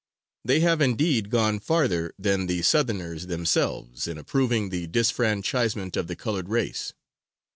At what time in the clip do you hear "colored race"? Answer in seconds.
6.15-6.93